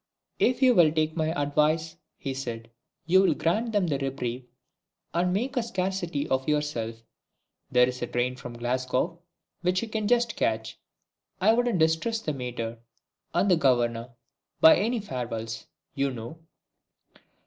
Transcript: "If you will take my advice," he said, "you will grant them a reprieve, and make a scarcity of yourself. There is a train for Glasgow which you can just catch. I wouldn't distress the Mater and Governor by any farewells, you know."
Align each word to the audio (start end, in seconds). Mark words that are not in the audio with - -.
"If 0.39 0.63
you 0.63 0.73
will 0.73 0.91
take 0.91 1.15
my 1.15 1.27
advice," 1.39 1.95
he 2.17 2.33
said, 2.33 2.71
"you 3.05 3.21
will 3.21 3.35
grant 3.35 3.71
them 3.71 3.85
a 3.93 3.99
reprieve, 3.99 4.45
and 5.13 5.31
make 5.31 5.55
a 5.55 5.61
scarcity 5.61 6.27
of 6.27 6.49
yourself. 6.49 7.03
There 7.69 7.87
is 7.87 8.01
a 8.01 8.07
train 8.07 8.35
for 8.35 8.49
Glasgow 8.49 9.19
which 9.61 9.83
you 9.83 9.87
can 9.87 10.07
just 10.07 10.35
catch. 10.35 10.79
I 11.39 11.53
wouldn't 11.53 11.77
distress 11.77 12.19
the 12.19 12.33
Mater 12.33 12.79
and 13.35 13.61
Governor 13.61 14.09
by 14.59 14.75
any 14.77 14.99
farewells, 14.99 15.67
you 15.93 16.09
know." 16.09 16.39